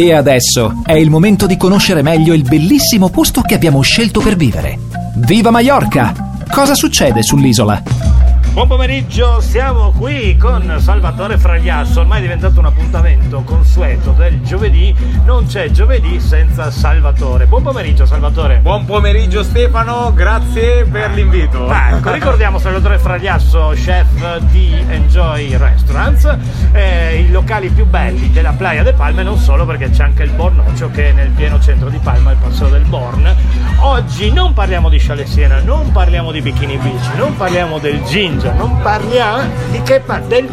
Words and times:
E 0.00 0.12
adesso 0.12 0.80
è 0.84 0.92
il 0.92 1.10
momento 1.10 1.44
di 1.46 1.56
conoscere 1.56 2.02
meglio 2.02 2.32
il 2.32 2.42
bellissimo 2.42 3.08
posto 3.08 3.40
che 3.40 3.56
abbiamo 3.56 3.80
scelto 3.80 4.20
per 4.20 4.36
vivere. 4.36 4.78
Viva 5.16 5.50
Mallorca! 5.50 6.14
Cosa 6.48 6.76
succede 6.76 7.20
sull'isola? 7.24 7.82
Buon 8.52 8.68
pomeriggio, 8.68 9.40
siamo 9.40 9.90
qui 9.90 10.36
con 10.36 10.72
Salvatore 10.78 11.36
Fragliasso, 11.36 12.00
ormai 12.00 12.18
è 12.18 12.22
diventato 12.22 12.60
un 12.60 12.66
appuntamento 12.66 13.42
consueto 13.42 14.12
del 14.12 14.40
giovedì, 14.42 14.94
non 15.38 15.46
c'è 15.46 15.70
giovedì 15.70 16.18
senza 16.18 16.68
Salvatore. 16.72 17.46
Buon 17.46 17.62
pomeriggio 17.62 18.04
Salvatore. 18.04 18.58
Buon 18.58 18.84
pomeriggio 18.84 19.44
Stefano, 19.44 20.12
grazie 20.12 20.84
per 20.84 21.12
l'invito. 21.12 21.72
Ecco, 21.72 22.10
ricordiamo 22.10 22.58
Salvatore 22.58 22.98
Fragliasso, 22.98 23.70
chef 23.76 24.38
di 24.50 24.74
Enjoy 24.88 25.56
Restaurants, 25.56 26.36
eh, 26.72 27.20
i 27.20 27.30
locali 27.30 27.68
più 27.68 27.86
belli 27.86 28.32
della 28.32 28.50
Playa 28.50 28.82
de 28.82 28.94
Palme, 28.94 29.22
non 29.22 29.38
solo 29.38 29.64
perché 29.64 29.90
c'è 29.90 30.02
anche 30.02 30.24
il 30.24 30.32
Bornoccio 30.32 30.90
che 30.90 31.10
è 31.10 31.12
nel 31.12 31.28
pieno 31.28 31.60
centro 31.60 31.88
di 31.88 31.98
Palma, 31.98 32.32
il 32.32 32.38
passo 32.38 32.66
del 32.66 32.82
Born. 32.82 33.32
Oggi 33.82 34.32
non 34.32 34.54
parliamo 34.54 34.88
di 34.88 34.98
Chalet 34.98 35.28
Siena, 35.28 35.60
non 35.60 35.92
parliamo 35.92 36.32
di 36.32 36.40
Bikini 36.40 36.78
Beach, 36.78 37.14
non 37.16 37.36
parliamo 37.36 37.78
del 37.78 38.02
ginger, 38.02 38.54
non 38.54 38.80
parliamo 38.82 39.48
di 39.70 39.80
che 39.82 40.00
pa- 40.00 40.18
del 40.18 40.48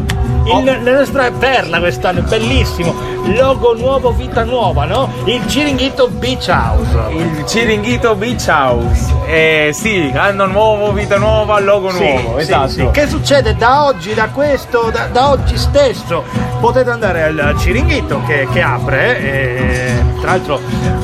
il, 0.46 0.52
Oh. 0.52 0.64
la 0.64 0.92
nostra 0.98 1.32
perla 1.32 1.80
quest'anno, 1.80 2.22
bellissimo, 2.22 2.94
logo 3.34 3.74
nuovo, 3.76 4.12
vita 4.12 4.44
nuova, 4.44 4.86
no? 4.86 5.10
Il 5.26 5.42
Ciringhito 5.48 6.08
Beach 6.10 6.48
House. 6.48 6.98
Il 7.12 7.44
Ciringhito 7.48 8.16
Beach 8.16 8.46
House. 8.48 9.14
Eh, 9.28 9.72
sì, 9.74 10.12
anno 10.16 10.46
nuovo, 10.46 10.92
vita 10.94 11.18
nuova, 11.18 11.60
logo 11.60 11.92
Sì, 11.92 12.04
nuovo. 12.04 12.36
sì, 12.38 12.42
esatto. 12.44 12.68
sì. 12.70 12.88
Che 12.92 13.08
succede 13.08 13.56
da 13.56 13.86
oggi, 13.86 14.14
da 14.14 14.30
questo, 14.30 14.90
da, 14.92 15.08
da 15.12 15.30
oggi 15.32 15.58
stesso? 15.58 16.24
Potete 16.60 16.90
andare 16.90 17.24
al 17.24 17.56
Ciringhito 17.58 18.22
che, 18.28 18.48
che 18.52 18.62
apre. 18.62 19.20
E, 19.20 20.04
tra 20.22 20.32
l'altro, 20.32 20.60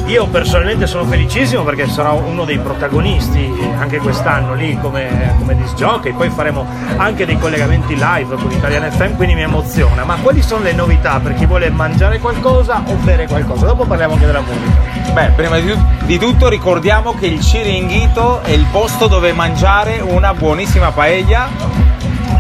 io 0.06 0.26
personalmente 0.28 0.88
sono 0.88 1.06
felicissimo 1.06 1.64
perché 1.64 1.88
sarò 1.88 2.16
uno 2.16 2.44
dei 2.46 2.58
protagonisti 2.60 3.70
anche 3.78 3.98
quest'anno 3.98 4.54
lì 4.54 4.78
come, 4.80 5.35
come 5.40 5.58
jockey. 5.76 6.13
Poi 6.13 6.30
faremo 6.30 6.66
anche 6.98 7.26
dei 7.26 7.38
collegamenti 7.40 7.96
live 7.96 8.35
con 8.35 8.52
Italian 8.52 8.90
FM, 8.91 9.16
quindi 9.16 9.35
mi 9.35 9.41
emoziona. 9.41 10.04
Ma 10.04 10.18
quali 10.22 10.41
sono 10.41 10.63
le 10.63 10.74
novità 10.74 11.20
per 11.22 11.34
chi 11.35 11.46
vuole 11.46 11.70
mangiare 11.70 12.10
qualcosa 12.20 12.84
o 12.85 12.95
bere 12.95 13.27
qualcosa? 13.27 13.65
Dopo 13.65 13.85
parliamo 13.85 14.13
anche 14.13 14.26
della 14.26 14.41
musica. 14.41 15.13
Beh, 15.13 15.31
prima 15.35 15.59
di, 15.59 15.77
di 16.05 16.17
tutto 16.17 16.48
ricordiamo 16.48 17.13
che 17.13 17.27
il 17.27 17.41
Ciringhito 17.41 18.41
è 18.41 18.51
il 18.51 18.65
posto 18.71 19.07
dove 19.07 19.34
mangiare 19.34 19.99
una 19.99 20.34
buonissima 20.34 20.91
paella. 20.91 21.49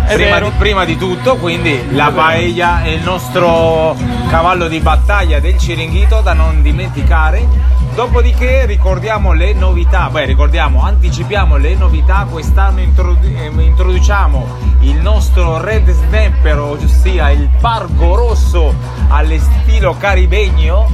Prima 0.07 0.39
di, 0.39 0.51
prima 0.57 0.85
di 0.85 0.97
tutto, 0.97 1.37
quindi 1.37 1.93
la 1.93 2.11
paella 2.13 2.83
è 2.83 2.89
il 2.89 3.01
nostro 3.01 3.95
cavallo 4.29 4.67
di 4.67 4.79
battaglia 4.79 5.39
del 5.39 5.57
Ciringhito 5.57 6.21
da 6.21 6.33
non 6.33 6.61
dimenticare. 6.61 7.47
Dopodiché 7.93 8.65
ricordiamo 8.65 9.33
le 9.33 9.53
novità, 9.53 10.09
beh 10.09 10.25
ricordiamo, 10.25 10.81
anticipiamo 10.81 11.57
le 11.57 11.75
novità, 11.75 12.25
quest'anno 12.29 12.79
introdu- 12.79 13.23
eh, 13.23 13.47
introduciamo 13.47 14.47
il 14.81 14.95
nostro 14.95 15.61
Red 15.61 15.91
Snapper, 15.91 16.57
ossia 16.57 17.29
il 17.31 17.49
pargo 17.59 18.15
rosso 18.15 18.73
all'estilo 19.09 19.95
caribegno, 19.97 20.89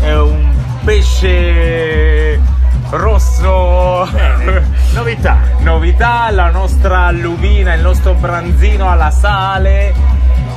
è 0.00 0.16
un 0.16 0.48
pesce 0.84 2.40
rosso. 2.90 4.08
Bene, 4.10 4.70
novità. 4.94 5.36
novità, 5.60 6.30
la 6.30 6.50
nostra 6.50 7.10
lubina, 7.10 7.74
il 7.74 7.82
nostro 7.82 8.14
branzino 8.14 8.90
alla 8.90 9.10
sale, 9.10 9.92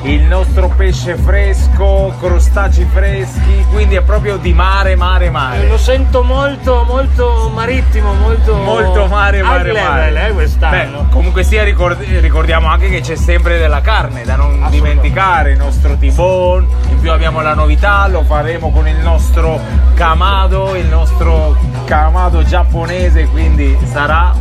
il 0.04 0.24
nostro 0.24 0.68
pesce 0.70 1.16
fresco, 1.16 2.14
crostacei 2.20 2.88
freschi, 2.92 3.66
quindi 3.72 3.96
è 3.96 4.02
proprio 4.02 4.38
di 4.38 4.52
mare, 4.54 4.96
mare, 4.96 5.26
Lo 5.26 5.32
mare. 5.32 5.78
sento 5.78 6.24
molto, 6.24 6.84
molto 6.88 7.52
marittimo, 7.54 8.14
molto, 8.14 8.56
Molto 8.56 9.06
mare, 9.08 9.44
mare, 9.44 9.72
high 9.72 9.76
mare. 9.76 10.12
level, 10.12 10.32
eh, 10.32 10.34
quest'anno. 10.34 11.02
Beh, 11.04 11.10
comunque 11.12 11.44
sia 11.44 11.64
ricord- 11.64 12.02
ricordiamo 12.20 12.68
anche 12.68 12.90
che 12.90 13.02
c'è 13.02 13.16
sempre 13.16 13.58
della 13.60 13.82
carne 13.82 14.24
da 14.24 14.36
non 14.36 14.66
dimenticare, 14.70 15.52
il 15.52 15.58
nostro 15.58 15.96
tibon, 15.98 16.68
in 16.90 17.00
più 17.00 17.12
abbiamo 17.12 17.42
la 17.42 17.54
novità, 17.54 18.08
lo 18.08 18.24
faremo 18.24 18.72
con 18.72 18.88
il 18.88 18.98
nostro 18.98 19.60
kamado, 19.94 20.76
il 20.76 20.88
nostro 20.88 21.56
kamado 21.86 22.44
giapponese, 22.44 23.26
quindi 23.28 23.78
sarà 23.84 24.34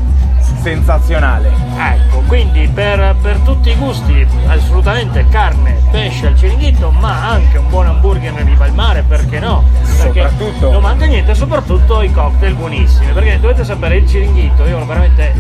sensazionale. 0.61 1.51
Ecco, 1.77 2.21
quindi 2.27 2.69
per, 2.69 3.17
per 3.21 3.39
tutti 3.39 3.71
i 3.71 3.75
gusti, 3.75 4.27
assolutamente 4.47 5.27
carne, 5.29 5.81
pesce 5.91 6.29
al 6.29 6.37
ciringhito, 6.37 6.91
ma 6.91 7.29
anche 7.31 7.59
un 7.59 7.69
buon 7.69 7.87
hamburger 7.87 8.33
in 8.39 8.45
riva 8.45 8.65
al 8.65 8.75
mare, 8.75 9.03
perché 9.03 9.39
no? 9.39 9.65
Perché 9.83 10.23
Soprattutto. 10.23 10.71
non 10.71 10.83
manca 10.83 11.07
niente, 11.07 11.35
soprattutto 11.35 12.03
i 12.03 12.13
cocktail 12.13 12.55
buonissimi, 12.55 13.13
perché 13.13 13.41
dovete 13.41 13.65
sapere 13.65 13.97
il 13.97 14.09
ciringhito, 14.09 14.67
io 14.67 14.85
veramente 14.85 15.33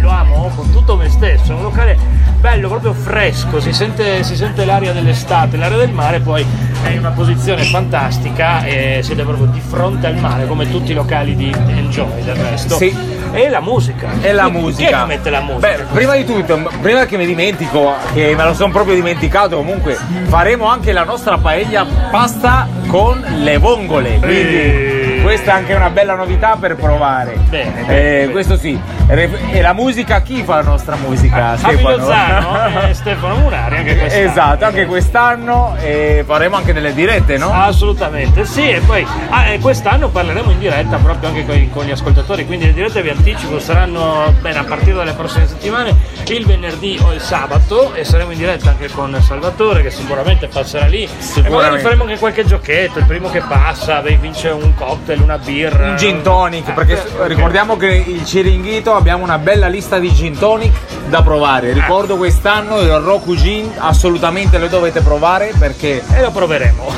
proprio 2.81 2.93
fresco, 2.95 3.61
si 3.61 3.73
sente, 3.73 4.23
si 4.25 4.35
sente 4.35 4.65
l'aria 4.65 4.93
dell'estate, 4.93 5.59
l'aria 5.59 5.77
del 5.77 5.93
mare, 5.93 6.21
poi 6.21 6.45
è 6.83 6.89
in 6.89 7.01
una 7.01 7.11
posizione 7.11 7.63
fantastica 7.63 8.65
e 8.65 9.01
siete 9.03 9.23
proprio 9.23 9.47
di 9.47 9.61
fronte 9.61 10.07
al 10.07 10.17
mare, 10.17 10.47
come 10.47 10.69
tutti 10.69 10.93
i 10.93 10.95
locali 10.95 11.37
di 11.37 11.55
Enjoy 11.69 12.23
del 12.25 12.37
resto. 12.37 12.77
Sì. 12.77 12.97
E 13.33 13.49
la 13.49 13.61
musica. 13.61 14.09
E 14.23 14.33
la 14.33 14.49
musica. 14.49 15.05
Mette 15.05 15.29
la 15.31 15.41
musica? 15.41 15.69
Beh, 15.69 15.85
prima 15.93 16.17
di 16.17 16.25
tutto, 16.25 16.71
prima 16.81 17.05
che 17.05 17.17
mi 17.19 17.27
dimentico, 17.27 17.93
che 18.15 18.35
me 18.35 18.45
lo 18.45 18.55
sono 18.55 18.73
proprio 18.73 18.95
dimenticato, 18.95 19.57
comunque 19.57 19.97
faremo 20.25 20.65
anche 20.65 20.93
la 20.93 21.05
nostra 21.05 21.37
paella 21.37 21.87
pasta 22.11 22.67
con 22.87 23.23
le 23.43 23.59
vongole. 23.59 24.19
Quindi 24.19 24.57
Eh. 24.57 25.00
Questa 25.23 25.53
è 25.53 25.55
anche 25.55 25.75
una 25.75 25.91
bella 25.91 26.15
novità 26.15 26.57
per 26.59 26.77
provare. 26.77 27.37
Bene, 27.49 27.81
Eh, 27.83 27.85
bene, 27.85 28.29
questo 28.31 28.57
sì. 28.57 28.79
E 29.09 29.61
la 29.61 29.73
musica, 29.73 30.23
chi 30.23 30.43
fa 30.45 30.57
la 30.57 30.63
nostra 30.63 30.95
musica? 30.97 31.57
Fabio 31.57 31.97
Lozano 31.97 32.87
e 32.89 32.95
Stefano 32.95 33.37
Murari 33.37 33.77
anche 33.79 33.97
quest'anno. 33.97 34.31
Esatto, 34.31 34.65
anche 34.65 34.87
quest'anno 34.87 35.77
e 35.81 36.23
faremo 36.25 36.57
anche 36.57 36.73
delle 36.73 36.95
dirette, 36.95 37.37
no? 37.37 37.53
Assolutamente, 37.53 38.45
sì, 38.45 38.71
e 38.71 38.81
poi 38.81 39.05
ah, 39.31 39.47
e 39.49 39.59
quest'anno 39.59 40.09
parleremo 40.11 40.51
in 40.53 40.59
diretta 40.61 40.97
proprio 40.99 41.29
anche 41.29 41.45
con, 41.45 41.71
con 41.71 41.85
gli 41.85 41.91
ascoltatori, 41.91 42.47
quindi 42.47 42.67
le 42.67 42.73
dirette 42.73 43.03
vi 43.03 43.09
anticipo 43.11 43.59
saranno 43.59 44.33
bene, 44.41 44.59
a 44.59 44.65
partire 44.65 44.95
dalle 44.95 45.13
prossime 45.13 45.47
settimane 45.49 45.95
il 46.29 46.47
venerdì 46.47 46.97
o 47.03 47.13
il 47.13 47.21
sabato 47.21 47.93
e 47.95 48.05
saremo 48.05 48.31
in 48.31 48.39
diretta 48.39 48.71
anche 48.71 48.89
con 48.91 49.21
Salvatore 49.21 49.83
che 49.83 49.91
sicuramente 49.91 50.47
passerà 50.47 50.87
lì 50.87 51.03
e 51.03 51.09
magari 51.09 51.23
Sicuramente. 51.25 51.83
faremo 51.83 52.03
anche 52.05 52.19
qualche 52.19 52.45
giochetto, 52.45 53.01
il 53.01 53.05
primo 53.07 53.29
che 53.31 53.41
passa 53.41 54.01
beh, 54.01 54.17
vince 54.17 54.51
un 54.51 54.73
cocktail, 54.75 55.10
una 55.19 55.39
birra. 55.39 55.91
Un 55.91 55.97
gin 55.97 56.23
tonic, 56.23 56.73
perché 56.73 56.95
ok. 56.95 57.27
ricordiamo 57.27 57.77
che 57.77 58.05
il 58.07 58.25
Ciringhito 58.25 58.95
abbiamo 58.95 59.25
una 59.25 59.39
bella 59.39 59.67
lista 59.67 59.99
di 59.99 60.13
gin 60.13 60.39
tonic 60.39 60.73
da 61.09 61.23
provare. 61.23 61.73
Ricordo 61.73 62.17
quest'anno 62.17 62.79
il 62.81 62.99
Roku 62.99 63.35
Gin, 63.35 63.71
assolutamente 63.79 64.59
lo 64.59 64.69
dovete 64.69 65.01
provare 65.01 65.53
perché 65.59 66.03
E 66.13 66.23
lo 66.23 66.31
proveremo. 66.31 66.93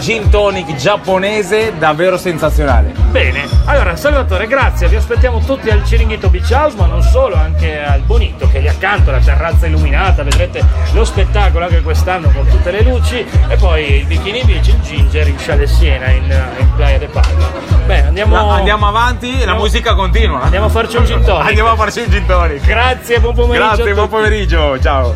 gin 0.00 0.28
tonic 0.28 0.74
giapponese 0.74 1.74
davvero 1.78 2.16
sensazionale. 2.16 3.01
Bene, 3.12 3.46
allora 3.66 3.94
Salvatore, 3.94 4.46
grazie, 4.46 4.88
vi 4.88 4.96
aspettiamo 4.96 5.40
tutti 5.40 5.68
al 5.68 5.84
Ciringhito 5.84 6.30
Beach 6.30 6.48
House, 6.50 6.74
ma 6.78 6.86
non 6.86 7.02
solo, 7.02 7.34
anche 7.36 7.78
al 7.78 8.00
Bonito 8.00 8.48
che 8.48 8.56
è 8.56 8.60
lì 8.62 8.68
accanto, 8.68 9.10
la 9.10 9.18
terrazza 9.18 9.66
illuminata, 9.66 10.22
vedrete 10.22 10.64
lo 10.94 11.04
spettacolo 11.04 11.66
anche 11.66 11.82
quest'anno 11.82 12.30
con 12.30 12.48
tutte 12.48 12.70
le 12.70 12.80
luci 12.82 13.22
e 13.48 13.56
poi 13.56 13.96
il 13.98 14.06
Bikini 14.06 14.42
Beach, 14.44 14.66
il 14.68 14.80
Ginger, 14.80 15.28
il 15.28 15.34
Chalet 15.36 15.68
Siena 15.68 16.08
in, 16.10 16.24
in 16.58 16.74
Playa 16.74 16.96
de 16.98 17.06
Palma. 17.06 17.50
Bene, 17.84 18.06
andiamo, 18.08 18.34
Ma 18.46 18.54
andiamo 18.54 18.88
avanti 18.88 19.26
e 19.26 19.30
la 19.32 19.38
Andiamo- 19.40 19.60
musica 19.60 19.94
continua. 19.94 20.40
andiamo 20.40 20.66
a 20.66 20.70
farci 20.70 20.96
un 20.96 21.04
gin 21.04 21.22
tonic. 21.22 21.46
Andiamo 21.48 21.70
a 21.70 21.76
farci 21.76 22.00
un 22.00 22.08
gin 22.10 22.24
tonic. 22.24 22.64
Grazie, 22.64 23.20
buon 23.20 23.34
pomeriggio. 23.34 23.66
Grazie, 23.74 23.92
buon 23.94 24.08
pomeriggio, 24.08 24.80
ciao. 24.80 25.14